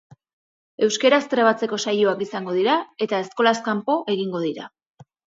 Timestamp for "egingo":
4.15-4.41